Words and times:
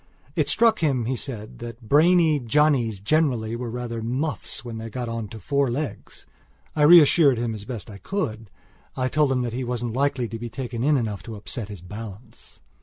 It 0.35 0.49
struck 0.49 0.79
him, 0.79 1.05
he 1.05 1.15
said, 1.15 1.59
that 1.59 1.87
brainy 1.87 2.39
Johnnies 2.39 2.99
generally 2.99 3.55
were 3.55 3.69
rather 3.69 4.01
muffs 4.01 4.65
when 4.65 4.79
they 4.79 4.89
got 4.89 5.07
on 5.07 5.27
to 5.27 5.37
four 5.37 5.69
legs. 5.69 6.25
I 6.75 6.81
reassured 6.81 7.37
him 7.37 7.53
as 7.53 7.65
best 7.65 7.87
I 7.87 7.99
could. 7.99 8.49
I 8.97 9.07
told 9.09 9.31
him 9.31 9.41
that 9.43 9.53
he 9.53 9.63
wasn't 9.63 9.93
likely 9.93 10.27
to 10.27 10.49
take 10.49 10.73
in 10.73 10.83
enough 10.83 11.21
to 11.21 11.35
upset 11.35 11.69
his 11.69 11.81
balance. 11.81 12.61